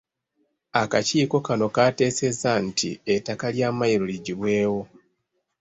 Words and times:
Akakiiko 0.81 1.37
kano 1.45 1.65
kaateesezza 1.75 2.51
nti 2.67 2.89
ettaka 3.13 3.45
lya 3.55 3.67
Mmayiro 3.71 4.05
liggyibwewo. 4.11 4.81